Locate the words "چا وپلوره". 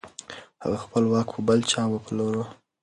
1.71-2.43